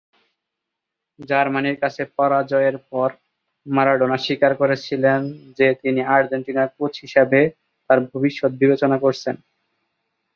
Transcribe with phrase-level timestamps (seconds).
[1.19, 3.09] জার্মানির কাছে পরাজয়ের পর
[3.65, 5.19] মারাদোনা স্বীকার করেছিলেন
[5.57, 7.39] যে তিনি আর্জেন্টিনার কোচ হিসেবে
[7.89, 9.35] তার ভবিষ্যৎ বিবেচনা করছেন।